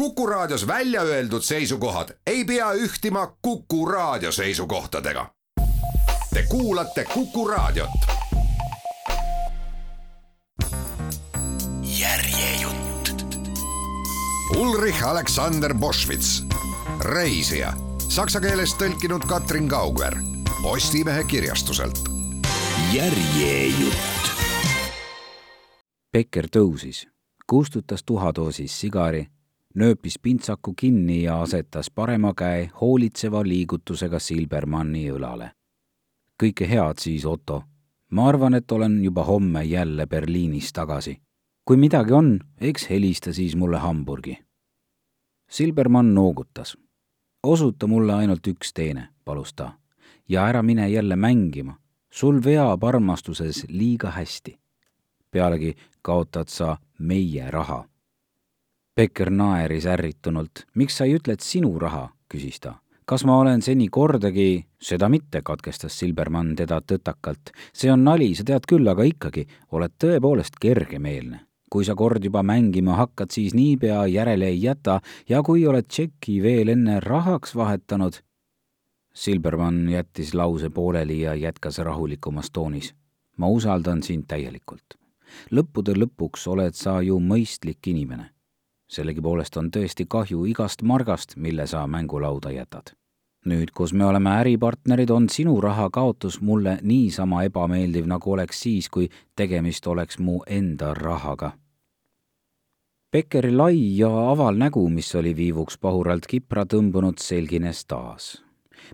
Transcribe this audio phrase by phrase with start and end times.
[0.00, 5.34] Kuku Raadios välja öeldud seisukohad ei pea ühtima Kuku Raadio seisukohtadega.
[6.34, 7.90] Te kuulate Kuku Raadiot.
[11.98, 13.36] järjejutt.
[14.56, 16.42] Ulrich Alexander Boschwitz,
[17.00, 17.72] reisija,
[18.08, 20.16] saksa keelest tõlkinud Katrin Kaugver,
[20.62, 21.98] Postimehe kirjastuselt.
[22.92, 24.30] järjejutt.
[26.12, 27.06] Becker tõusis,
[27.46, 29.26] kustutas tuhadoosis sigari
[29.74, 35.50] nööpis pintsaku kinni ja asetas parema käe hoolitseva liigutusega Silbermanni õlale.
[36.42, 37.64] kõike head siis, Otto.
[38.10, 41.20] ma arvan, et olen juba homme jälle Berliinis tagasi.
[41.64, 44.38] kui midagi on, eks helista siis mulle Hamburgi.
[45.50, 46.76] Silbermann noogutas.
[47.42, 49.72] osuta mulle ainult üks teene, palus ta.
[50.28, 51.78] ja ära mine jälle mängima.
[52.10, 54.58] sul veab armastuses liiga hästi.
[55.30, 57.84] pealegi kaotad sa meie raha
[58.96, 60.66] Becker naeris ärritunult.
[60.74, 62.80] miks sa ei ütle, et sinu raha, küsis ta.
[63.06, 67.52] kas ma olen seni kordagi, seda mitte, katkestas Silbermann teda tõtakalt.
[67.72, 71.40] see on nali, sa tead küll, aga ikkagi, oled tõepoolest kergemeelne.
[71.70, 76.42] kui sa kord juba mängima hakkad, siis niipea järele ei jäta ja kui oled tšeki
[76.42, 78.18] veel enne rahaks vahetanud,
[79.14, 82.94] Silbermann jättis lause pooleli ja jätkas rahulikumas toonis.
[83.36, 84.98] ma usaldan sind täielikult.
[85.50, 88.30] lõppude lõpuks oled sa ju mõistlik inimene
[88.90, 92.96] sellegipoolest on tõesti kahju igast margast, mille sa mängulauda jätad.
[93.46, 98.88] nüüd, kus me oleme äripartnerid, on sinu raha kaotus mulle niisama ebameeldiv, nagu oleks siis,
[98.88, 101.52] kui tegemist oleks mu enda rahaga.
[103.12, 108.44] Beckeri lai ja aval nägu, mis oli viivuks pahuralt kipra tõmbunud, selgines taas.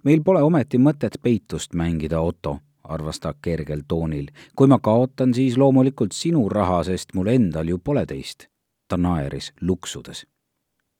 [0.05, 4.31] meil pole ometi mõtet peitust mängida, Otto, arvas ta kergel toonil.
[4.57, 8.49] kui ma kaotan, siis loomulikult sinu raha, sest mul endal ju pole teist
[8.89, 10.27] ta naeris luksudes.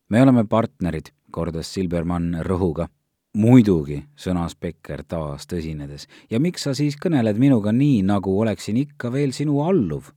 [0.09, 2.89] me oleme partnerid, kordas Silbermann rõhuga.
[3.33, 6.07] muidugi, sõnas Becker taas tõsinedes.
[6.31, 10.13] ja miks sa siis kõneled minuga nii, nagu oleksin ikka veel sinu alluv?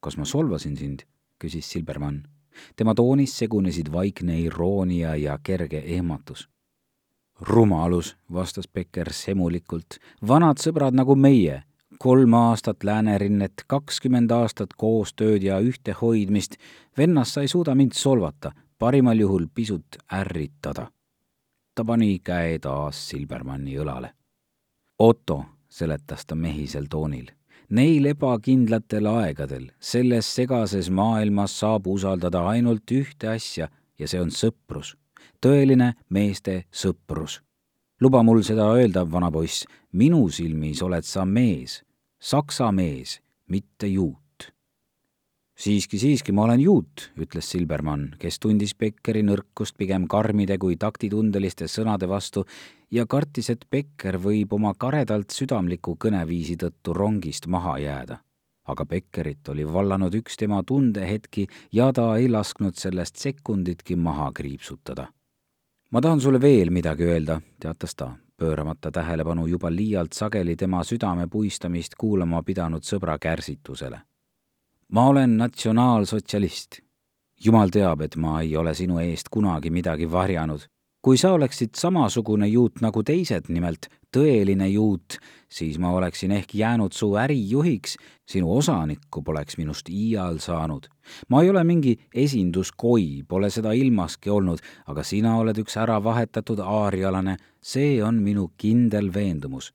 [0.00, 1.02] kas ma solvasin sind?
[1.38, 2.22] küsis Silbermann.
[2.76, 6.48] tema toonis segunesid vaikne iroonia ja kerge ehmatus
[7.40, 9.98] rumalus, vastas Becker semulikult.
[10.28, 11.62] vanad sõbrad nagu meie
[11.98, 16.56] kolm aastat läänerinnet, kakskümmend aastat koostööd ja ühtehoidmist,
[16.98, 20.90] vennas sa ei suuda mind solvata, parimal juhul pisut ärritada.
[21.74, 24.10] ta pani käe taas Silbermanni õlale.
[24.98, 27.30] Otto, seletas ta mehisel toonil,
[27.70, 33.68] neil ebakindlatel aegadel, selles segases maailmas saab usaldada ainult ühte asja
[33.98, 34.96] ja see on sõprus,
[35.40, 37.42] tõeline meeste sõprus
[38.00, 41.82] luba mul seda öelda, vana poiss, minu silmis oled sa mees,
[42.20, 44.52] saksa mees, mitte juut.
[45.58, 51.66] siiski, siiski, ma olen juut, ütles Silbermann, kes tundis Beckeri nõrkust pigem karmide kui taktitundeliste
[51.66, 52.44] sõnade vastu
[52.90, 58.22] ja kartis, et Becker võib oma karedalt südamliku kõneviisi tõttu rongist maha jääda.
[58.68, 65.08] aga Beckerit oli vallanud üks tema tundehetki ja ta ei lasknud sellest sekunditki maha kriipsutada.
[65.90, 71.26] Ma tahan sulle veel midagi öelda, teatas ta pööramata tähelepanu juba liialt sageli tema südame
[71.26, 74.00] puistamist kuulama pidanud sõbra kärsitusele.
[74.92, 76.80] ma olen natsionaalsotsialist.
[77.44, 80.68] jumal teab, et ma ei ole sinu eest kunagi midagi varjanud
[81.02, 86.92] kui sa oleksid samasugune juut nagu teised, nimelt tõeline juut, siis ma oleksin ehk jäänud
[86.92, 87.96] su ärijuhiks,
[88.28, 90.88] sinu osanikku poleks minust iial saanud.
[91.28, 96.60] ma ei ole mingi esinduskoi, pole seda ilmaski olnud, aga sina oled üks ära vahetatud
[96.60, 99.72] aarialane, see on minu kindel veendumus.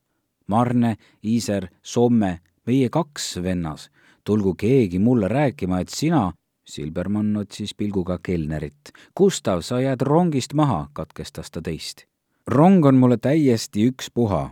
[0.47, 3.89] Marne, Iiser, Somme, meie kaks vennas,
[4.23, 6.31] tulgu keegi mulle rääkima, et sina
[6.65, 8.94] Silbermann otsis pilguga kelnerit.
[9.17, 12.05] Gustav, sa jääd rongist maha, katkestas ta teist.
[12.47, 14.49] Rong on mulle täiesti ükspuha.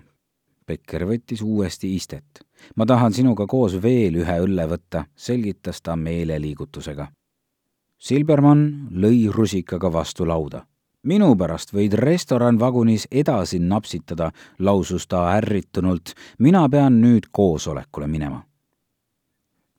[0.67, 2.45] Becker võttis uuesti istet.
[2.75, 7.07] ma tahan sinuga koos veel ühe õlle võtta, selgitas ta meeleliigutusega.
[7.97, 10.65] Silbermann lõi rusikaga vastu lauda.
[11.03, 16.13] minu pärast võid restoranvagunis edasi napsitada, lausus ta ärritunult.
[16.39, 18.51] mina pean nüüd koosolekule minema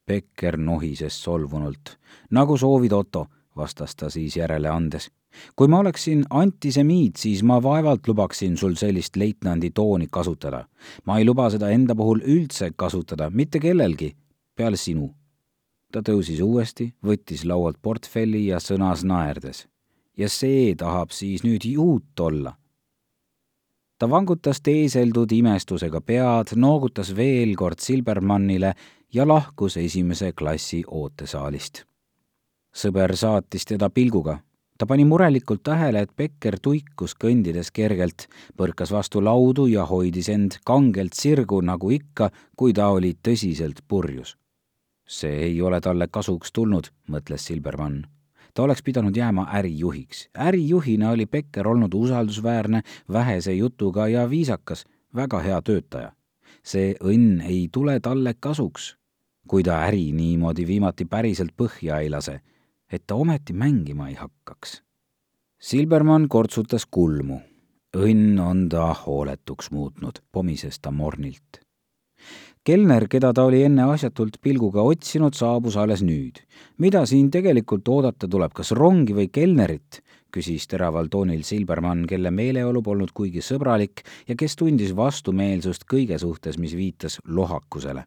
[0.06, 1.98] Becker nohises solvunult.
[2.30, 3.26] nagu soovid, Otto,
[3.56, 5.10] vastas ta siis järele andes.
[5.56, 10.64] Kui ma oleksin antisemiit, siis ma vaevalt lubaksin sul sellist leitnandi tooni kasutada.
[11.06, 14.16] ma ei luba seda enda puhul üldse kasutada, mitte kellelgi,
[14.56, 15.14] peale sinu.
[15.92, 19.68] ta tõusis uuesti, võttis laualt portfelli ja sõnas naerdes.
[20.16, 22.56] ja see tahab siis nüüd juut olla
[24.02, 28.72] ta vangutas teeseldud imestusega pead, noogutas veel kord Silbermannile
[29.14, 31.84] ja lahkus esimese klassi ootesaalist.
[32.74, 34.38] sõber saatis teda pilguga.
[34.78, 38.26] Ta pani murelikult tähele, et Becker tuikus kõndides kergelt,
[38.56, 44.36] põrkas vastu laudu ja hoidis end kangelt sirgu, nagu ikka, kui ta oli tõsiselt purjus.
[45.06, 48.06] see ei ole talle kasuks tulnud, mõtles Silbermann
[48.54, 50.28] ta oleks pidanud jääma ärijuhiks.
[50.38, 52.82] ärijuhina oli Becker olnud usaldusväärne,
[53.12, 54.84] vähese jutuga ja viisakas,
[55.14, 56.12] väga hea töötaja.
[56.62, 58.96] see õnn ei tule talle kasuks,
[59.48, 62.40] kui ta äri niimoodi viimati päriselt põhja ei lase,
[62.92, 64.82] et ta ometi mängima ei hakkaks.
[65.60, 67.40] Silbermann kortsutas kulmu.
[67.96, 71.60] õnn on ta hooletuks muutnud, pomises ta mornilt
[72.64, 76.38] kelner, keda ta oli enne asjatult pilguga otsinud, saabus alles nüüd.
[76.78, 80.02] mida siin tegelikult oodata tuleb, kas rongi või kelnerit?
[80.32, 86.58] küsis teraval toonil Silbermann, kelle meeleolu polnud kuigi sõbralik ja kes tundis vastumeelsust kõige suhtes,
[86.58, 88.04] mis viitas lohakusele.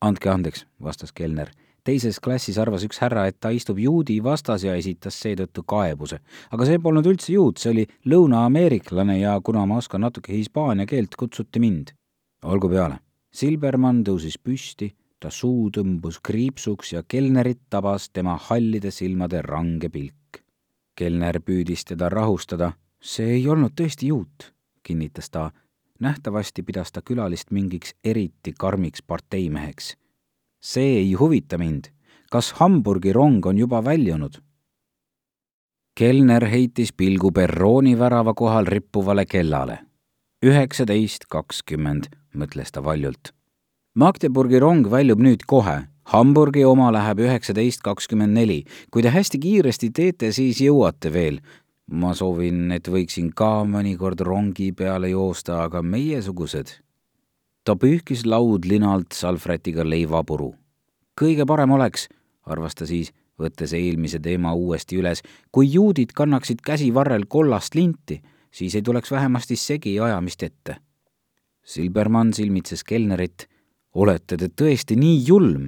[0.00, 1.52] andke andeks, vastas kelner.
[1.84, 6.20] Teises klassis arvas üks härra, et ta istub juudi vastas ja esitas seetõttu kaebuse.
[6.50, 11.16] aga see polnud üldse juut, see oli lõuna-ameeriklane ja kuna ma oskan natuke hispaania keelt,
[11.16, 11.92] kutsuti mind.
[12.42, 12.98] olgu peale
[13.28, 14.88] Silbermann tõusis püsti,
[15.20, 20.42] ta suu tõmbus kriipsuks ja kelnerit tabas tema hallide silmade range pilk.
[20.94, 22.72] kelner püüdis teda rahustada.
[23.00, 25.50] see ei olnud tõesti juut, kinnitas ta.
[26.00, 29.96] nähtavasti pidas ta külalist mingiks eriti karmiks parteimeheks.
[30.60, 31.90] See ei huvita mind.
[32.30, 34.42] kas Hamburgi rong on juba väljunud?
[35.98, 39.78] kelner heitis pilgu perrooni värava kohal rippuvale kellale.
[40.44, 43.32] üheksateist kakskümmend mõtles ta valjult.
[43.94, 48.64] Magdeburgi rong väljub nüüd kohe, Hamburgi oma läheb üheksateist kakskümmend neli.
[48.90, 51.40] kui te hästi kiiresti teete, siis jõuate veel.
[51.90, 56.87] ma soovin, et võiksin ka mõnikord rongi peale joosta, aga meiesugused.
[57.68, 60.54] Ta pühkis laudlinalt salvrätiga leivapuru.
[61.20, 62.08] kõige parem oleks,
[62.46, 65.22] arvas ta siis, võttes eelmise teema uuesti üles,
[65.52, 70.76] kui juudid kannaksid käsivarrel kollast linti, siis ei tuleks vähemasti segi ajamist ette
[71.68, 73.44] Silbermann silmitses kelnerit.
[73.94, 75.66] olete te tõesti nii julm?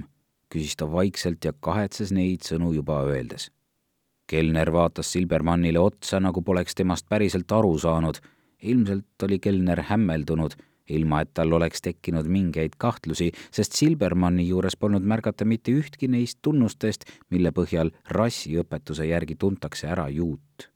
[0.49, 3.51] küsis ta vaikselt ja kahetses neid sõnu juba öeldes.
[4.25, 8.17] kelner vaatas Silbermannile otsa, nagu poleks temast päriselt aru saanud.
[8.61, 10.57] ilmselt oli kelner hämmeldunud,
[10.89, 16.39] ilma et tal oleks tekkinud mingeid kahtlusi, sest Silbermanni juures polnud märgata mitte ühtki neist
[16.41, 20.69] tunnustest, mille põhjal rassiõpetuse järgi tuntakse ära juut.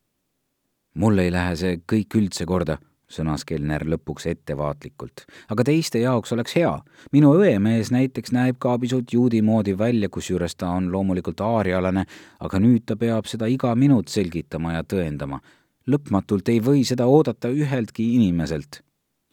[0.95, 2.77] mul ei lähe see kõik üldse korda
[3.11, 5.25] sõnas kelner lõpuks ettevaatlikult.
[5.49, 6.79] aga teiste jaoks oleks hea.
[7.11, 12.05] minu õemees näiteks näeb ka pisut juudi moodi välja, kusjuures ta on loomulikult aarialane,
[12.39, 15.39] aga nüüd ta peab seda iga minut selgitama ja tõendama.
[15.87, 18.81] lõpmatult ei või seda oodata üheltki inimeselt.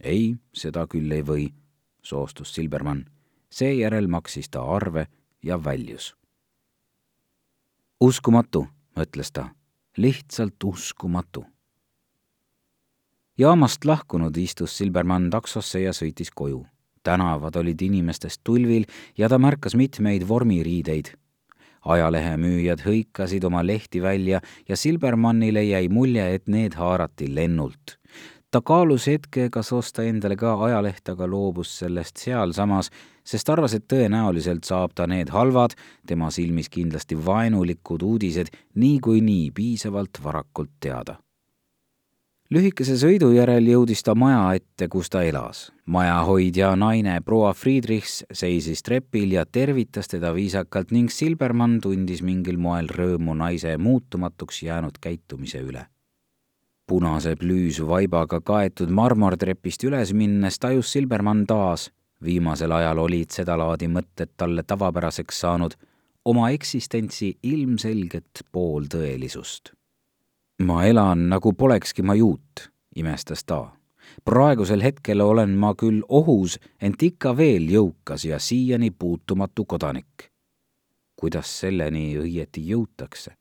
[0.03, 1.49] Ei, seda küll ei või,
[2.03, 3.07] soostus Silbermann.
[3.51, 5.07] seejärel maksis ta arve
[5.43, 6.15] ja väljus.
[8.01, 8.67] uskumatu,
[8.97, 9.49] mõtles ta,
[9.97, 11.47] lihtsalt uskumatu
[13.39, 16.67] jaamast lahkunud istus Silbermann taksosse ja sõitis koju.
[17.03, 18.85] tänavad olid inimestest tulvil
[19.19, 21.17] ja ta märkas mitmeid vormiriideid.
[21.85, 27.99] ajalehemüüjad hõikasid oma lehti välja ja Silbermannile jäi mulje, et need haarati lennult.
[28.53, 32.93] Ta kaalus hetke, kas osta endale ka ajaleht, aga loobus sellest sealsamas,
[33.25, 35.75] sest arvas, et tõenäoliselt saab ta need halvad,
[36.07, 41.17] tema silmis kindlasti vaenulikud uudised niikuinii piisavalt varakult teada
[42.53, 45.71] lühikese sõidu järel jõudis ta maja ette, kus ta elas.
[45.87, 52.93] majahoidja naine proua Friedrichs seisis trepil ja tervitas teda viisakalt ning Silbermann tundis mingil moel
[52.93, 55.87] rõõmu naise muutumatuks jäänud käitumise üle.
[56.93, 61.89] Punase plüüsvaibaga kaetud marmortrepist üles minnes tajus Silbermann taas,
[62.21, 65.79] viimasel ajal olid sedalaadi mõtted talle tavapäraseks saanud,
[66.29, 69.73] oma eksistentsi ilmselget pooltõelisust
[70.63, 73.73] ma elan nagu polekski ma juut, imestas ta.
[74.25, 80.31] praegusel hetkel olen ma küll ohus, ent ikka veel jõukas ja siiani puutumatu kodanik.
[81.17, 83.33] kuidas selleni õieti jõutakse?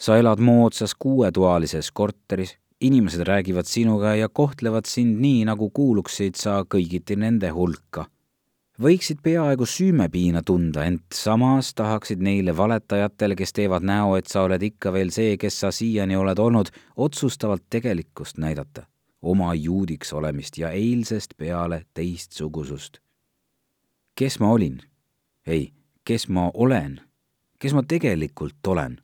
[0.00, 6.62] sa elad moodsas kuuetoalises korteris, inimesed räägivad sinuga ja kohtlevad sind nii, nagu kuuluksid sa
[6.64, 8.06] kõigiti nende hulka
[8.80, 14.62] võiksid peaaegu süümepiina tunda, ent samas tahaksid neile valetajatele, kes teevad näo, et sa oled
[14.62, 18.86] ikka veel see, kes sa siiani oled olnud, otsustavalt tegelikkust näidata,
[19.22, 22.98] oma juudiks olemist ja eilsest peale teistsugusust.
[24.14, 24.80] kes ma olin?
[25.46, 25.72] ei,
[26.04, 27.00] kes ma olen?
[27.58, 29.00] kes ma tegelikult olen?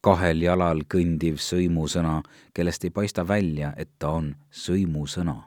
[0.00, 2.22] Kahel jalal kõndiv sõimusõna,
[2.54, 5.42] kellest ei paista välja, et ta on sõimusõna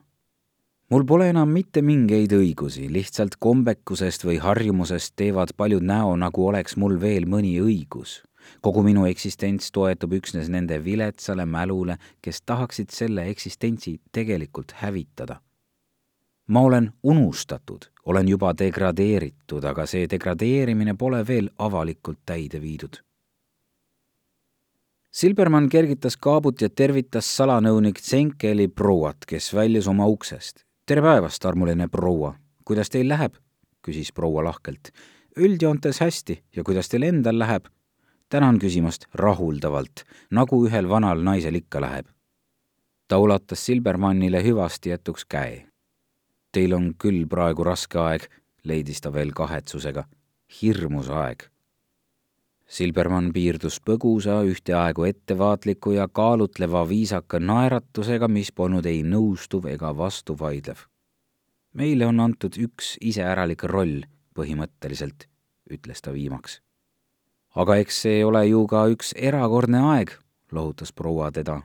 [0.91, 6.75] mul pole enam mitte mingeid õigusi, lihtsalt kombekusest või harjumusest teevad paljud näo, nagu oleks
[6.75, 8.22] mul veel mõni õigus.
[8.62, 15.39] kogu minu eksistents toetub üksnes nende viletsale mälule, kes tahaksid selle eksistentsi tegelikult hävitada.
[16.48, 23.01] ma olen unustatud, olen juba degradeeritud, aga see degradeerimine pole veel avalikult täide viidud
[25.12, 30.63] Silbermann kergitas kaabut ja tervitas salanõunik Tsenkeli prouat, kes väljus oma uksest.
[30.86, 33.36] tere päevast, armuline proua, kuidas teil läheb?
[33.84, 34.94] küsis proua lahkelt.
[35.36, 37.68] üldjoontes hästi ja kuidas teil endal läheb?
[38.30, 42.08] tänan küsimast rahuldavalt, nagu ühel vanal naisel ikka läheb.
[43.08, 45.68] ta ulatas Silbermannile hüvasti jätuks käe.
[46.51, 48.30] Teil on küll praegu raske aeg,
[48.63, 50.06] leidis ta veel kahetsusega.
[50.62, 51.50] hirmus aeg.
[52.71, 60.87] Silbermann piirdus põgusa, ühteaegu ettevaatliku ja kaalutleva viisaka naeratusega, mis polnud ei nõustuv ega vastuvaidlev.
[61.73, 64.03] meile on antud üks iseäralik roll
[64.35, 65.27] põhimõtteliselt,
[65.71, 66.61] ütles ta viimaks
[67.55, 70.15] aga eks see ole ju ka üks erakordne aeg,
[70.51, 71.61] lohutas proua teda.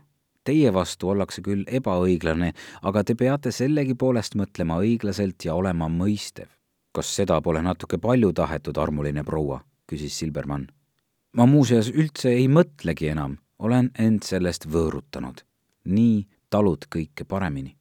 [0.46, 2.52] Teie vastu ollakse küll ebaõiglane,
[2.86, 6.48] aga te peate sellegipoolest mõtlema õiglaselt ja olema mõistev.
[6.96, 9.60] kas seda pole natuke palju tahetud, armuline proua?
[9.86, 10.66] küsis Silbermann.
[11.36, 15.44] Ma muuseas üldse ei mõtlegi enam, olen end sellest võõrutanud.
[15.86, 17.76] nii talud kõike paremini.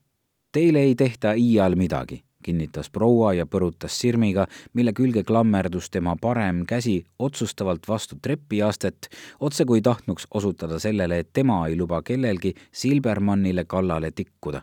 [0.52, 6.62] Teile ei tehta iial midagi kinnitas proua ja põrutas sirmiga, mille külge klammerdus tema parem
[6.70, 9.10] käsi otsustavalt vastu trepiastet,
[9.40, 14.62] otse kui tahtnuks osutada sellele, et tema ei luba kellelgi Silbermannile kallale tikkuda.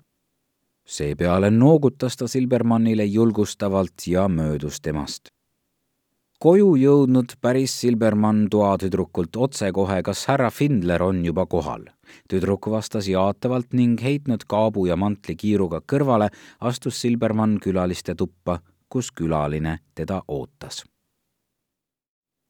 [0.86, 5.30] seepeale noogutas ta Silbermannile julgustavalt ja möödus temast
[6.42, 11.84] koju jõudnud päris Silbermann toatüdrukult otsekohe, kas härra Findler on juba kohal.
[12.28, 16.28] tüdruk vastas jaatavalt ning heitnud kaabu ja mantli kiiruga kõrvale,
[16.60, 18.58] astus Silbermann külaliste tuppa,
[18.88, 20.82] kus külaline teda ootas.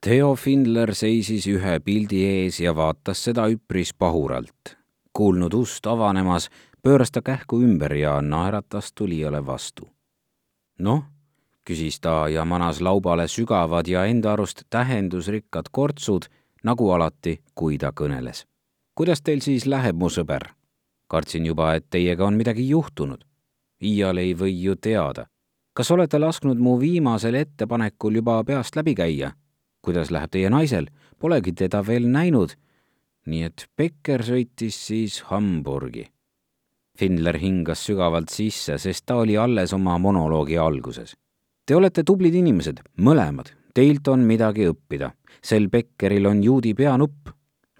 [0.02, 4.76] Theo Findler seisis ühe pildi ees ja vaatas seda üpris pahuralt.
[5.12, 6.48] kuulnud ust avanemas,
[6.82, 9.88] pööras ta kähku ümber ja naeratas tulijale vastu.
[10.78, 11.11] noh
[11.64, 16.22] küsis ta ja manas laubale sügavad ja enda arust tähendusrikkad kortsud,
[16.62, 18.46] nagu alati, kui ta kõneles.
[18.94, 20.50] kuidas teil siis läheb, mu sõber?
[21.08, 23.24] kartsin juba, et teiega on midagi juhtunud.
[23.82, 25.26] iial ei või ju teada.
[25.74, 29.32] kas olete lasknud mu viimasel ettepanekul juba peast läbi käia?
[29.82, 30.86] kuidas läheb teie naisel?
[31.18, 32.56] Polegi teda veel näinud.
[33.26, 36.10] nii et Becker sõitis siis Hamburgi.
[36.98, 41.14] Findler hingas sügavalt sisse, sest ta oli alles oma monoloogi alguses
[41.62, 43.52] Te olete tublid inimesed, mõlemad.
[43.70, 45.12] Teilt on midagi õppida.
[45.42, 47.28] sel Beckeril on juudi peanupp.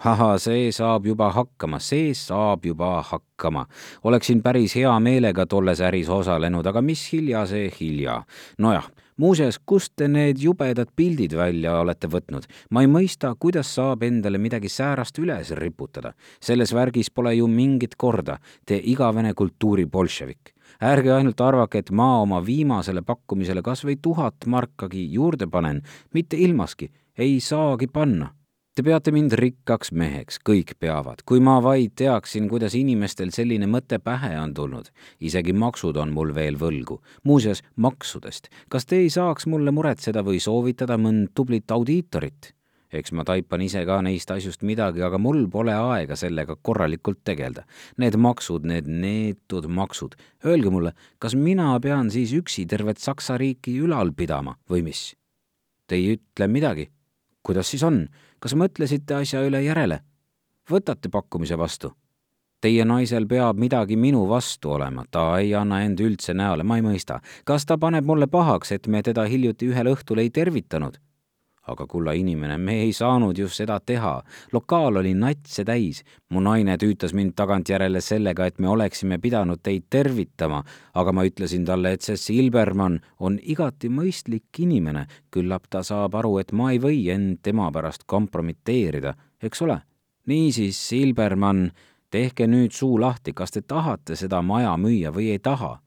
[0.04, 3.66] ahah, see saab juba hakkama, see saab juba hakkama.
[4.04, 8.22] oleksin päris hea meelega tolles äris osalenud, aga mis hilja, see hilja.
[8.58, 12.46] nojah, muuseas, kust te need jubedad pildid välja olete võtnud?
[12.70, 16.14] ma ei mõista, kuidas saab endale midagi säärast üles riputada.
[16.40, 18.38] selles värgis pole ju mingit korda.
[18.64, 24.46] Te igavene kultuuri bolševik ärge ainult arvake, et ma oma viimasele pakkumisele kas või tuhat
[24.46, 25.82] markagi juurde panen,
[26.14, 28.32] mitte ilmaski, ei saagi panna.
[28.72, 33.98] Te peate mind rikkaks meheks, kõik peavad, kui ma vaid teaksin, kuidas inimestel selline mõte
[34.00, 34.88] pähe on tulnud.
[35.20, 37.02] isegi maksud on mul veel võlgu.
[37.22, 38.48] muuseas, maksudest.
[38.68, 42.54] kas te ei saaks mulle muretseda või soovitada mõnd tublit audiitorit?
[42.92, 47.64] Eks ma taipan ise ka neist asjust midagi, aga mul pole aega sellega korralikult tegeleda.
[48.02, 50.16] Need maksud, need neetud maksud.
[50.44, 55.12] Öelge mulle, kas mina pean siis üksi tervet Saksa riiki ülal pidama või mis?
[55.86, 56.90] Te ei ütle midagi.
[57.42, 58.06] kuidas siis on?
[58.38, 60.02] kas mõtlesite asja üle järele?
[60.70, 61.92] võtate pakkumise vastu?
[62.62, 66.82] Teie naisel peab midagi minu vastu olema, ta ei anna end üldse näole, ma ei
[66.82, 67.18] mõista.
[67.44, 71.00] kas ta paneb mulle pahaks, et me teda hiljuti ühel õhtul ei tervitanud?
[71.62, 74.22] Aga kulla inimene, me ei saanud ju seda teha.
[74.52, 76.02] lokaal oli natse täis.
[76.28, 80.64] mu naine tüütas mind tagantjärele sellega, et me oleksime pidanud teid tervitama,
[80.94, 85.06] aga ma ütlesin talle, et see Silbermann on igati mõistlik inimene.
[85.30, 89.80] küllap ta saab aru, et ma ei või end tema pärast kompromiteerida, eks ole?
[90.26, 91.70] niisiis, Silbermann,
[92.10, 95.78] tehke nüüd suu lahti, kas te tahate seda maja müüa või ei taha?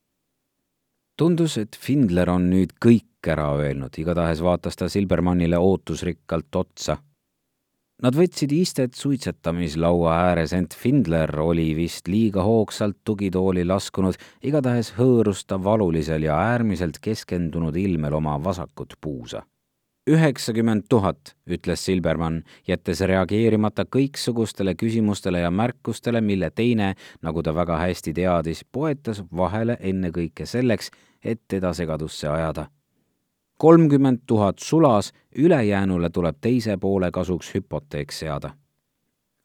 [1.18, 2.76] tundus, et Findler on nüüd
[3.26, 6.98] kõik ära öelnud, igatahes vaatas ta Silbermannile ootusrikkalt otsa.
[8.04, 15.46] Nad võtsid istet suitsetamislaua ääres, ent Findler oli vist liiga hoogsalt tugitooli laskunud, igatahes hõõrus
[15.48, 19.46] ta valulisel ja äärmiselt keskendunud ilmel oma vasakut puusa.
[20.06, 27.80] Üheksakümmend tuhat, ütles Silbermann, jättes reageerimata kõiksugustele küsimustele ja märkustele, mille teine, nagu ta väga
[27.88, 30.92] hästi teadis, poetas vahele ennekõike selleks,
[31.24, 32.68] et teda segadusse ajada
[33.58, 38.50] kolmkümmend tuhat sulas, ülejäänule tuleb teise poole kasuks hüpoteek seada.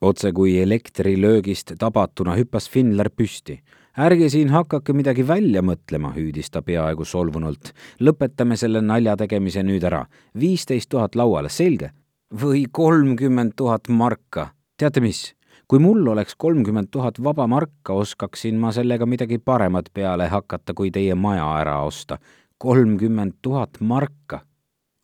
[0.00, 3.60] otse kui elektrilöögist tabatuna hüppas Finlar püsti.
[3.98, 7.72] ärge siin hakake midagi välja mõtlema, hüüdis ta peaaegu solvunult.
[8.00, 10.06] lõpetame selle nalja tegemise nüüd ära.
[10.40, 11.90] viisteist tuhat lauale, selge?
[12.42, 14.48] või kolmkümmend tuhat marka.
[14.76, 15.34] teate mis?
[15.70, 20.90] kui mul oleks kolmkümmend tuhat vaba marka, oskaksin ma sellega midagi paremat peale hakata, kui
[20.90, 22.18] teie maja ära osta.
[22.62, 24.40] Kolmkümmend tuhat marka.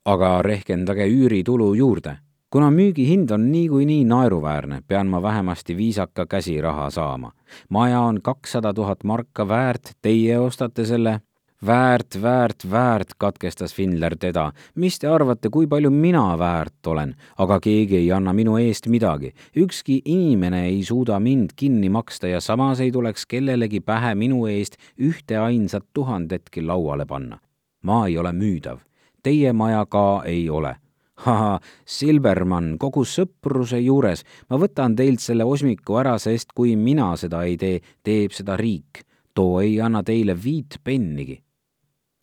[0.05, 2.19] aga rehkendage üüritulu juurde.
[2.51, 7.33] kuna müügihind on niikuinii naeruväärne, pean ma vähemasti viisaka käsiraha saama.
[7.69, 11.21] maja on kakssada tuhat marka väärt, teie ostate selle
[11.67, 14.53] väärt, väärt, väärt, katkestas Finler teda.
[14.75, 17.15] mis te arvate, kui palju mina väärt olen?
[17.39, 19.33] aga keegi ei anna minu eest midagi.
[19.57, 24.77] ükski inimene ei suuda mind kinni maksta ja samas ei tuleks kellelegi pähe minu eest
[25.01, 27.39] ühte ainsat tuhandetki lauale panna.
[27.83, 28.79] Ma ei ole müüdav.
[29.23, 30.77] Teie maja ka ei ole
[31.17, 37.41] ahah, Silbermann, kogu sõpruse juures, ma võtan teilt selle osmiku ära, sest kui mina seda
[37.49, 39.05] ei tee, teeb seda riik.
[39.35, 41.43] too ei anna teile viit pennigi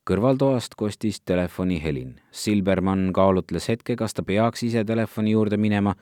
[0.04, 2.20] kõrvaltoast kostis telefonihelin.
[2.32, 5.96] Silbermann kaalutles hetke, kas ta peaks ise telefoni juurde minema,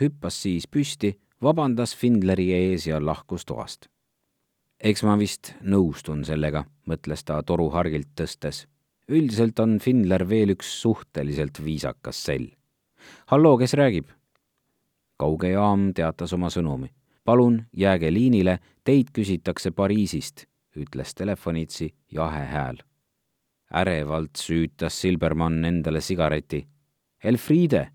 [0.00, 3.88] hüppas siis püsti, vabandas Findleri ees ja lahkus toast.
[4.84, 8.66] eks ma vist nõustun sellega, mõtles ta toru hargilt tõstes.
[9.08, 12.48] Üldiselt on Findler veel üks suhteliselt viisakas sell.
[13.26, 14.08] halloo, kes räägib?
[15.18, 16.90] kauge jaam teatas oma sõnumi.
[17.24, 20.46] palun jääge liinile, teid küsitakse Pariisist,
[20.76, 22.82] ütles telefonitsi jahe hääl
[23.74, 26.66] ärevalt süütas Silbermann endale sigareti.
[27.24, 27.88] Elfriide,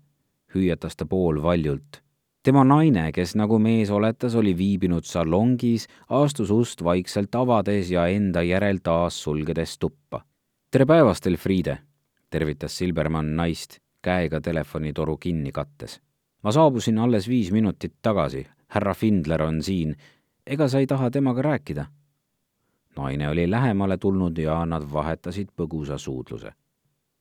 [0.54, 2.02] hüüatas ta poolvaljult.
[2.42, 8.42] tema naine, kes nagu mees oletas, oli viibinud salongis, astus ust vaikselt avades ja enda
[8.42, 10.24] järel taas sulgedes tuppa.
[10.70, 11.78] Tere päevast, Elfriide,
[12.30, 16.00] tervitas Silbermann naist, käega telefonitoru kinni kattes.
[16.42, 19.96] ma saabusin alles viis minutit tagasi, härra Findler on siin.
[20.46, 21.86] ega sa ei taha temaga rääkida?
[22.96, 26.52] naine oli lähemale tulnud ja nad vahetasid põgusa suudluse.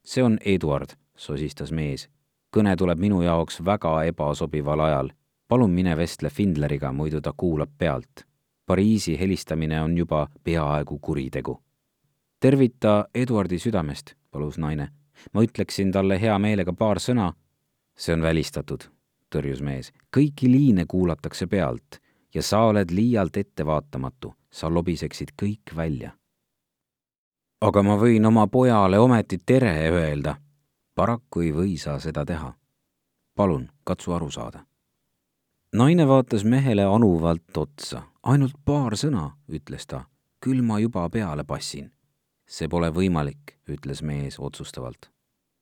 [0.06, 2.10] see on Eduard, sosistas mees.
[2.58, 5.10] kõne tuleb minu jaoks väga ebasobival ajal.
[5.48, 8.26] palun mine vestle Findleriga, muidu ta kuulab pealt.
[8.66, 11.60] Pariisi helistamine on juba peaaegu kuritegu.
[12.39, 14.89] Tervita Eduardi südamest, palus naine.
[15.34, 17.34] ma ütleksin talle hea meelega paar sõna.
[17.97, 18.84] see on välistatud,
[19.36, 19.91] tõrjus mees.
[20.17, 21.99] kõiki liine kuulatakse pealt
[22.34, 26.12] ja sa oled liialt ettevaatamatu sa lobiseksid kõik välja.
[27.62, 30.36] aga ma võin oma pojale ometi tere öelda.
[30.95, 32.54] paraku ei või sa seda teha.
[33.36, 34.65] palun, katsu aru saada.
[35.73, 38.04] naine vaatas mehele anuvalt otsa.
[38.23, 40.06] ainult paar sõna, ütles ta.
[40.39, 41.91] küll ma juba peale passin.
[42.50, 45.12] See pole võimalik, ütles mees otsustavalt.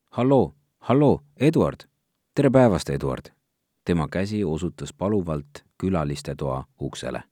[0.10, 1.88] halloo, halloo, Eduard.
[2.36, 3.32] tere päevast, Eduard.
[3.86, 7.24] tema käsi osutas paluvalt külaliste toa uksele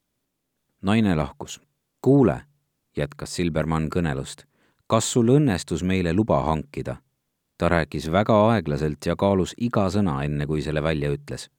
[0.85, 1.61] naine lahkus.
[2.01, 2.41] kuule,
[2.97, 4.43] jätkas Silbermann kõnelust,
[4.87, 6.97] kas sul õnnestus meile luba hankida?
[7.57, 11.49] ta rääkis väga aeglaselt ja kaalus iga sõna, enne kui selle välja ütles.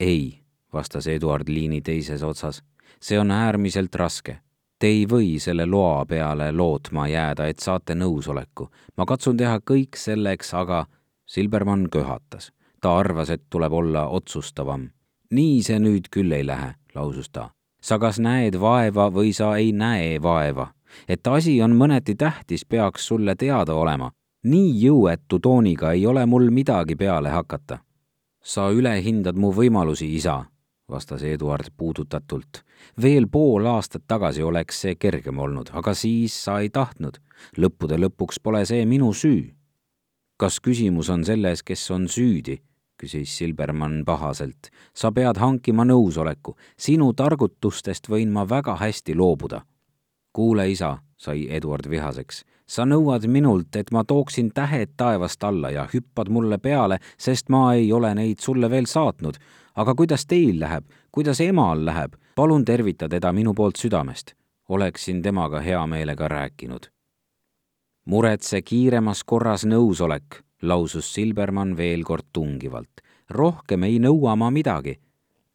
[0.00, 2.62] ei, vastas Eduard liini teises otsas,
[3.00, 4.38] see on äärmiselt raske.
[4.82, 8.66] Te ei või selle loa peale lootma jääda, et saate nõusoleku.
[8.96, 10.86] ma katsun teha kõik selleks, aga
[11.26, 12.52] Silbermann köhatas.
[12.80, 14.90] ta arvas, et tuleb olla otsustavam.
[15.30, 17.50] nii see nüüd küll ei lähe, lausus ta
[17.82, 20.72] sa kas näed vaeva või sa ei näe vaeva.
[21.08, 24.10] et asi on mõneti tähtis, peaks sulle teada olema.
[24.42, 27.78] nii jõuetu tooniga ei ole mul midagi peale hakata.
[28.44, 30.44] sa ülehindad mu võimalusi, isa,
[30.92, 32.62] vastas Eduard puudutatult.
[33.02, 37.18] veel pool aastat tagasi oleks see kergem olnud, aga siis sa ei tahtnud.
[37.58, 39.54] lõppude lõpuks pole see minu süü.
[40.36, 42.60] kas küsimus on selles, kes on süüdi
[43.02, 44.70] küsis Silbermann pahaselt.
[44.94, 46.56] sa pead hankima nõusoleku.
[46.78, 49.62] sinu targutustest võin ma väga hästi loobuda.
[50.32, 52.44] kuule, isa, sai Eduard vihaseks.
[52.66, 57.74] sa nõuad minult, et ma tooksin tähed taevast alla ja hüppad mulle peale, sest ma
[57.74, 59.36] ei ole neid sulle veel saatnud.
[59.74, 62.12] Aga kuidas teil läheb, kuidas emal läheb?
[62.34, 64.32] palun tervita teda minu poolt südamest.
[64.68, 66.86] oleksin temaga hea meelega rääkinud.
[68.04, 73.00] muretse kiiremas korras nõusolek lausus Silbermann veel kord tungivalt.
[73.30, 75.00] rohkem ei nõua ma midagi.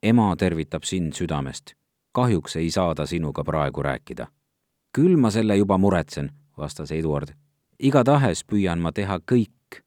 [0.04, 1.74] ema tervitab sind südamest.
[2.12, 4.28] kahjuks ei saa ta sinuga praegu rääkida.
[4.98, 7.30] küll ma selle juba muretsen, vastas Eduard.
[7.80, 9.84] igatahes püüan ma teha kõik.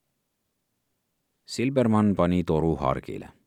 [1.46, 3.39] Silbermann pani toru hargile.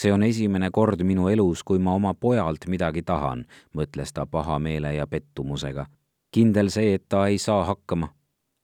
[0.00, 3.44] See on esimene kord minu elus, kui ma oma pojalt midagi tahan,
[3.76, 5.86] mõtles ta pahameele ja pettumusega.
[6.30, 8.08] kindel see, et ta ei saa hakkama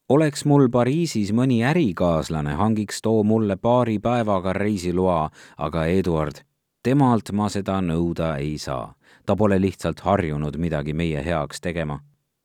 [0.09, 6.43] oleks mul Pariisis mõni ärikaaslane, hangiks too mulle paari päevaga reisiloa, aga Eduard,
[6.83, 8.95] temalt ma seda nõuda ei saa.
[9.27, 11.99] ta pole lihtsalt harjunud midagi meie heaks tegema.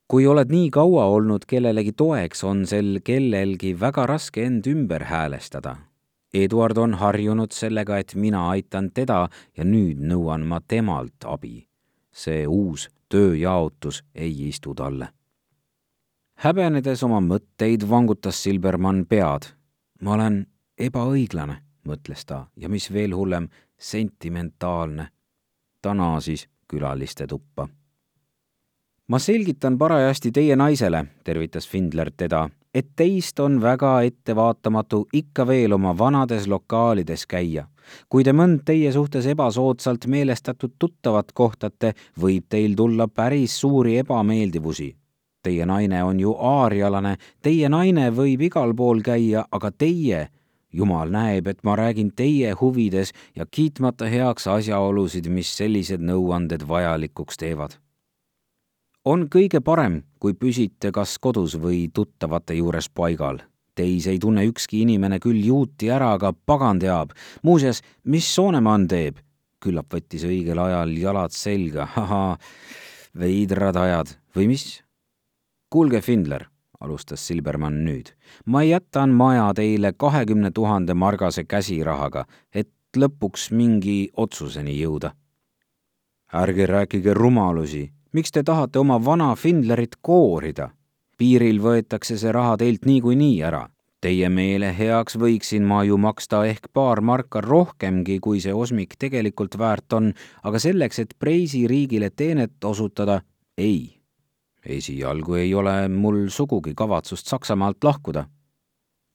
[0.07, 5.75] kui oled nii kaua olnud kellelegi toeks, on sel kellelgi väga raske end ümber häälestada.
[6.33, 11.67] Eduard on harjunud sellega, et mina aitan teda ja nüüd nõuan ma temalt abi.
[12.11, 15.07] see uus tööjaotus ei istu talle
[16.41, 19.51] häbenedes oma mõtteid, vangutas Silbermann pead.
[20.01, 20.45] ma olen
[20.77, 25.07] ebaõiglane, mõtles ta ja mis veel hullem, sentimentaalne.
[25.81, 27.67] ta naasis külaliste tuppa.
[29.07, 35.73] ma selgitan parajasti teie naisele, tervitas Findler teda, et teist on väga ettevaatamatu ikka veel
[35.73, 37.67] oma vanades lokaalides käia.
[38.09, 44.95] kui te mõnd teie suhtes ebasoodsalt meelestatud tuttavat kohtate, võib teil tulla päris suuri ebameeldivusi
[45.43, 50.27] Teie naine on ju aarialane, teie naine võib igal pool käia, aga teie,
[50.69, 57.41] jumal näeb, et ma räägin teie huvides ja kiitmata heaks asjaolusid, mis sellised nõuanded vajalikuks
[57.41, 57.79] teevad.
[59.05, 63.41] On kõige parem, kui püsite kas kodus või tuttavate juures paigal.
[63.75, 67.11] Teis ei tunne ükski inimene küll juuti ära, aga pagan teab.
[67.43, 69.17] muuseas, mis Soonemann teeb?
[69.61, 72.37] küllap võttis õigel ajal jalad selga, ahaa,
[73.13, 74.83] veidrad ajad või mis?
[75.69, 76.47] kuulge, Findler,
[76.79, 78.11] alustas Silbermann nüüd,
[78.45, 85.13] ma jätan maja teile kahekümne tuhande margase käsirahaga, et lõpuks mingi otsuseni jõuda.
[86.33, 90.69] ärge rääkige rumalusi, miks te tahate oma vana Findlerit koorida?
[91.17, 93.67] piiril võetakse see raha teilt niikuinii ära.
[94.01, 99.57] Teie meele heaks võiksin ma ju maksta ehk paar marka rohkemgi, kui see osmik tegelikult
[99.61, 103.21] väärt on, aga selleks, et Preisi riigile teenet osutada,
[103.57, 104.01] ei
[104.65, 108.25] esialgu ei ole mul sugugi kavatsust Saksamaalt lahkuda.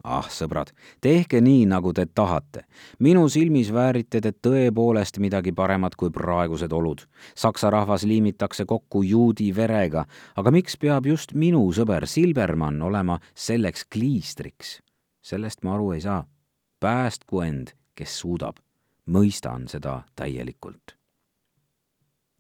[0.07, 0.71] Ah, sõbrad,
[1.03, 2.65] tehke nii, nagu te tahate.
[2.99, 7.03] minu silmis väärite te tõepoolest midagi paremat kui praegused olud.
[7.35, 13.85] Saksa rahvas liimitakse kokku juudi verega, aga miks peab just minu sõber Silbermann olema selleks
[13.85, 14.81] kliistriks?
[15.27, 16.25] sellest ma aru ei saa.
[16.81, 18.57] päästku end, kes suudab.
[19.07, 20.97] mõistan seda täielikult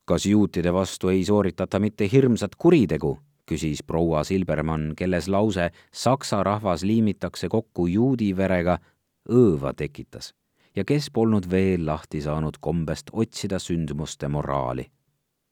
[0.06, 6.82] kas juutide vastu ei sooritata mitte hirmsat kuritegu, küsis proua Silbermann, kelles lause saksa rahvas
[6.82, 8.78] liimitakse kokku juudi verega,
[9.30, 10.32] õõva tekitas
[10.76, 14.90] ja kes polnud veel lahti saanud kombest otsida sündmuste moraali.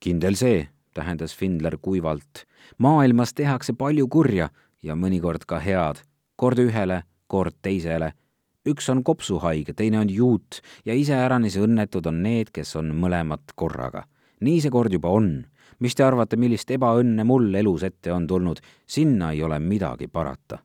[0.00, 2.44] kindel see, tähendas Findler kuivalt,
[2.78, 4.50] maailmas tehakse palju kurja
[4.83, 6.02] ja mõnikord ka head,
[6.37, 8.12] kord ühele, kord teisele.
[8.68, 14.04] üks on kopsuhaige, teine on juut ja iseäranis õnnetud on need, kes on mõlemad korraga
[14.44, 15.28] nii see kord juba on.
[15.79, 20.59] Mis te arvate, millist ebaõnne mul elus ette on tulnud, sinna ei ole midagi parata.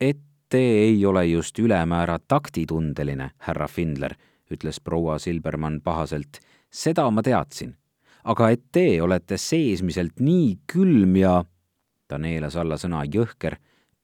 [0.00, 4.14] et te ei ole just ülemäära taktitundeline, härra Findler,
[4.50, 7.76] ütles proua Silbermann pahaselt, seda ma teadsin.
[8.24, 11.44] aga et te olete seesmiselt nii külm ja
[12.08, 13.56] ta neelas alla sõna jõhker,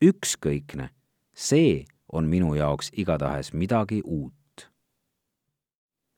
[0.05, 0.89] ükskõikne,
[1.35, 4.71] see on minu jaoks igatahes midagi uut.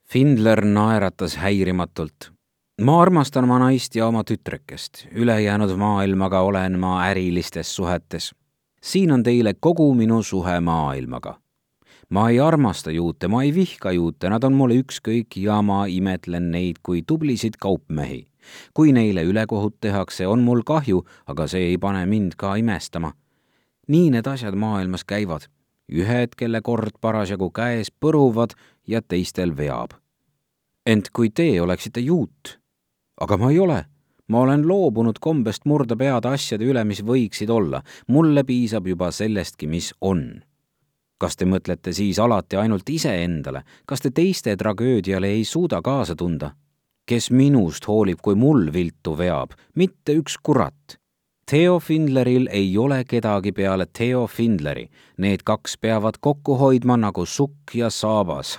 [0.05, 2.31] Findler naeratas häirimatult
[2.79, 8.35] ma armastan oma naist ja oma tütrekest, ülejäänud maailmaga olen ma ärilistes suhetes.
[8.83, 11.41] siin on teile kogu minu suhe maailmaga.
[12.09, 16.51] ma ei armasta juute, ma ei vihka juute, nad on mulle ükskõik ja ma imetlen
[16.51, 18.29] neid kui tublisid kaupmehi.
[18.75, 23.13] kui neile ülekohut tehakse, on mul kahju, aga see ei pane mind ka imestama.
[23.89, 25.49] nii need asjad maailmas käivad.
[25.93, 28.55] ühed, kelle kord parasjagu käes, põruvad
[28.87, 29.91] ja teistel veab
[30.87, 32.58] ent kui teie oleksite juut,
[33.21, 33.85] aga ma ei ole.
[34.29, 37.83] ma olen loobunud kombest murda pead asjade üle, mis võiksid olla.
[38.07, 40.43] mulle piisab juba sellestki, mis on.
[41.19, 46.55] kas te mõtlete siis alati ainult iseendale, kas te teiste tragöödiale ei suuda kaasa tunda?
[47.09, 50.99] kes minust hoolib, kui mul viltu veab, mitte üks kurat.
[51.49, 54.91] Theo Findleril ei ole kedagi peale Theo Findleri.
[55.17, 58.59] Need kaks peavad kokku hoidma nagu sukk ja saabas,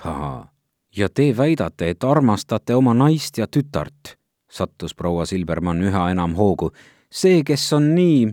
[0.96, 4.18] ja te väidate, et armastate oma naist ja tütart
[4.50, 6.72] sattus proua Silbermann üha enam hoogu.
[7.10, 8.32] see, kes on nii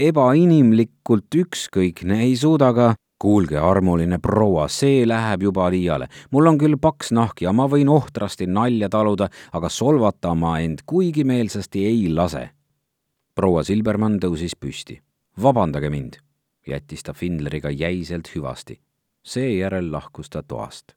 [0.00, 6.08] ebainimlikult ükskõikne, ei suuda ka kuulge, armuline proua, see läheb juba liiale.
[6.30, 10.84] mul on küll paks nahk ja ma võin ohtrasti nalja taluda, aga solvata ma end
[10.86, 12.50] kuigi meelsasti ei lase.
[13.34, 15.00] proua Silbermann tõusis püsti.
[15.42, 16.20] vabandage mind,
[16.66, 18.80] jättis ta Findleriga jäiselt hüvasti.
[19.24, 20.96] seejärel lahkus ta toast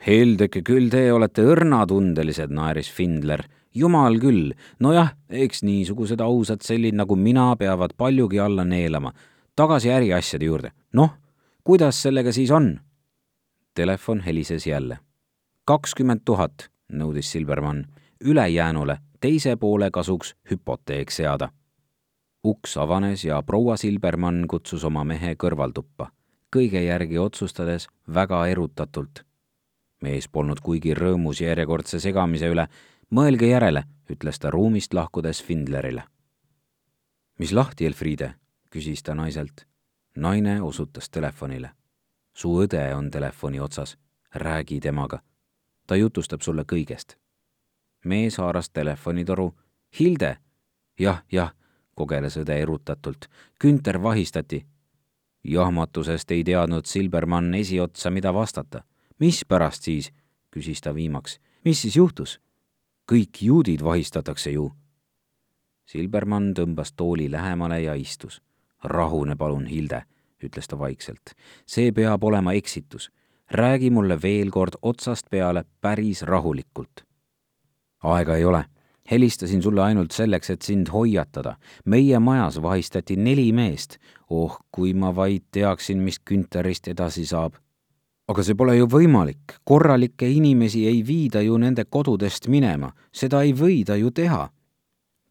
[0.00, 3.42] Heldeke, küll te olete õrnatundelised, naeris Findler.
[3.74, 9.12] Jumal küll, nojah, eks niisugused ausad sellid nagu mina peavad paljugi alla neelama.
[9.56, 10.72] tagasi äriasjade juurde.
[10.92, 11.10] noh,
[11.64, 12.80] kuidas sellega siis on?
[13.74, 14.98] Telefon helises jälle.
[15.64, 17.86] kakskümmend tuhat, nõudis Silvermann.
[18.20, 21.48] ülejäänule teise poole kasuks hüpoteek seada.
[22.44, 26.10] uks avanes ja proua Silbermann kutsus oma mehe kõrvaltuppa,
[26.56, 29.30] kõige järgi otsustades väga erutatult
[30.04, 32.66] mees polnud kuigi rõõmus järjekordse segamise üle.
[33.10, 36.02] Mõelge järele, ütles ta ruumist lahkudes Findlerile.
[37.38, 38.34] mis lahti, Elfriide?
[38.70, 39.66] küsis ta naiselt.
[40.16, 41.70] naine osutas telefonile.
[42.34, 43.98] su õde on telefoni otsas,
[44.34, 45.22] räägi temaga.
[45.86, 47.16] ta jutustab sulle kõigest.
[48.04, 49.54] mees haaras telefonitoru.
[50.00, 50.36] Hilde?
[50.98, 51.54] jah, jah,
[51.94, 53.26] kogeles õde erutatult.
[53.60, 54.66] Günter vahistati.
[55.44, 58.82] jahmatusest ei teadnud Silbermann esiotsa, mida vastata
[59.20, 60.10] mispärast siis,
[60.50, 61.40] küsis ta viimaks.
[61.64, 62.40] mis siis juhtus?
[63.10, 64.68] Kõik juudid vahistatakse ju.
[65.90, 68.42] Silbermann tõmbas tooli lähemale ja istus.
[68.84, 70.02] rahune palun, Hilde,
[70.44, 71.34] ütles ta vaikselt.
[71.66, 73.10] see peab olema eksitus.
[73.50, 77.04] räägi mulle veel kord otsast peale päris rahulikult.
[78.02, 78.64] aega ei ole
[79.10, 81.56] helistasin sulle ainult selleks, et sind hoiatada.
[81.84, 83.98] meie majas vahistati neli meest.
[84.30, 87.54] oh, kui ma vaid teaksin, mis Günterist edasi saab
[88.30, 93.52] aga see pole ju võimalik, korralikke inimesi ei viida ju nende kodudest minema, seda ei
[93.56, 94.48] võida ju teha.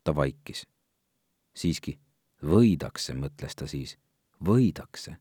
[0.03, 0.65] ta vaikis.
[1.55, 1.99] siiski,
[2.43, 3.97] võidakse, mõtles ta siis,
[4.43, 5.15] võidakse.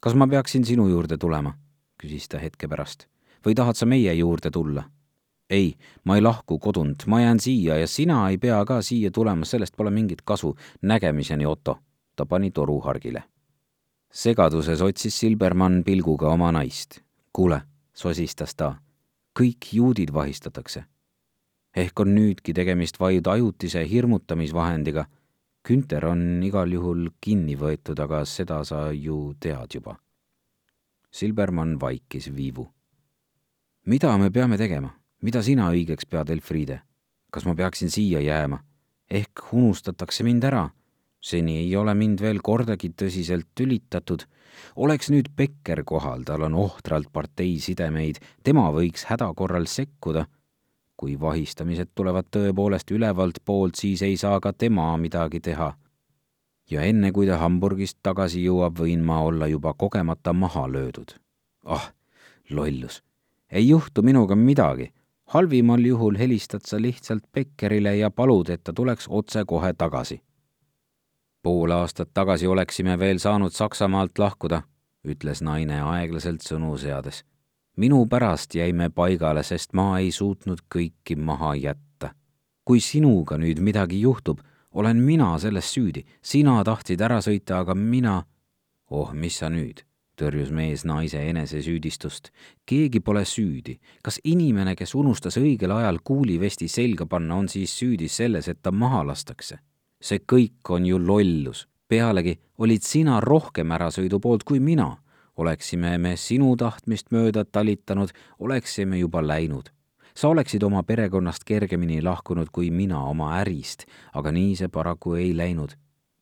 [0.00, 1.54] kas ma peaksin sinu juurde tulema?
[2.02, 3.06] küsis ta hetke pärast.
[3.46, 4.90] või tahad sa meie juurde tulla?
[5.50, 9.44] ei, ma ei lahku kodunt, ma jään siia ja sina ei pea ka siia tulema,
[9.44, 10.56] sellest pole mingit kasu.
[10.82, 11.78] nägemiseni, Otto.
[12.16, 13.22] ta pani toru hargile
[14.10, 17.00] segaduses otsis Silbermann pilguga oma naist.
[17.32, 17.60] kuule,
[17.94, 18.74] sosistas ta,
[19.38, 20.84] kõik juudid vahistatakse.
[21.76, 25.06] ehk on nüüdki tegemist vaid ajutise hirmutamisvahendiga.
[25.68, 29.96] Günter on igal juhul kinni võetud, aga seda sa ju tead juba.
[31.10, 32.72] Silbermann vaikis viivu.
[33.86, 34.90] mida me peame tegema,
[35.22, 36.80] mida sina õigeks pead, Elfriede?
[37.30, 38.58] kas ma peaksin siia jääma?
[39.10, 40.70] ehk unustatakse mind ära
[41.20, 44.22] seni ei ole mind veel kordagi tõsiselt tülitatud.
[44.76, 50.26] oleks nüüd Becker kohal, tal on ohtralt partei sidemeid, tema võiks häda korral sekkuda.
[50.96, 55.74] kui vahistamised tulevad tõepoolest ülevalt poolt, siis ei saa ka tema midagi teha.
[56.70, 61.14] ja enne, kui ta Hamburgist tagasi jõuab, võin ma olla juba kogemata maha löödud.
[61.64, 61.92] ah,
[62.50, 63.02] lollus.
[63.50, 64.92] ei juhtu minuga midagi
[65.28, 70.22] halvimal juhul helistad sa lihtsalt Beckerile ja palud, et ta tuleks otsekohe tagasi
[71.48, 74.58] pool aastat tagasi oleksime veel saanud Saksamaalt lahkuda,
[75.08, 77.22] ütles naine aeglaselt sõnu seades.
[77.76, 82.10] minu pärast jäime paigale, sest ma ei suutnud kõiki maha jätta.
[82.64, 84.40] kui sinuga nüüd midagi juhtub,
[84.72, 88.24] olen mina selles süüdi, sina tahtsid ära sõita, aga mina.
[88.90, 89.80] oh, mis sa nüüd,
[90.20, 92.28] tõrjus mees naise enesesüüdistust.
[92.66, 93.78] keegi pole süüdi.
[94.02, 98.70] kas inimene, kes unustas õigel ajal kuulivesti selga panna, on siis süüdi selles, et ta
[98.70, 99.58] maha lastakse?
[100.00, 101.68] See kõik on ju lollus.
[101.88, 104.96] pealegi olid sina rohkem ärasõidu poolt kui mina.
[105.36, 109.70] oleksime me sinu tahtmist mööda talitanud, oleksime juba läinud.
[110.14, 115.36] sa oleksid oma perekonnast kergemini lahkunud kui mina oma ärist, aga nii see paraku ei
[115.36, 115.76] läinud.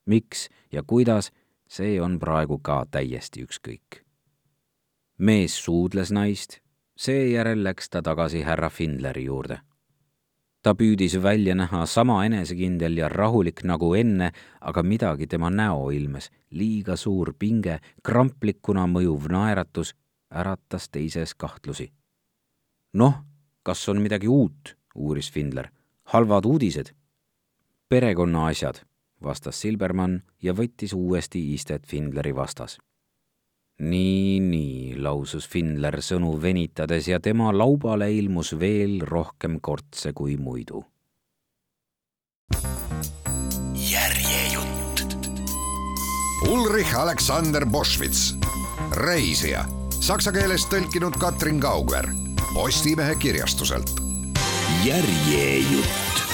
[0.06, 1.32] miks ja kuidas,
[1.68, 4.02] see on praegu ka täiesti ükskõik.
[5.18, 6.60] mees suudles naist,
[6.96, 9.60] seejärel läks ta tagasi härra Findleri juurde
[10.66, 16.96] ta püüdis välja näha sama enesekindel ja rahulik nagu enne, aga midagi tema näoilmes, liiga
[16.98, 19.94] suur pinge, kramplikuna mõjuv naeratus
[20.34, 21.92] äratas teises kahtlusi.
[22.94, 23.14] noh,
[23.62, 25.70] kas on midagi uut, uuris Findler.
[26.04, 26.90] halvad uudised?
[27.88, 28.82] perekonnaasjad,
[29.22, 32.78] vastas Silbermann ja võttis uuesti istet Findleri vastas
[33.78, 40.84] nii, nii, lausus Findler sõnu venitades ja tema laubale ilmus veel rohkem kortse kui muidu.
[43.90, 45.16] järjejutt.
[46.48, 48.34] Ulrich Aleksander Boschwitz,
[48.90, 49.64] reisija,
[50.00, 52.08] saksa keelest tõlkinud Katrin Kaugver,
[52.54, 53.90] Postimehe kirjastuselt.
[54.84, 56.25] järjejutt